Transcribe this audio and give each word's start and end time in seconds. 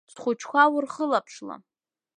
Схәыҷқәа 0.11 0.63
урхылаԥшла. 0.75 1.55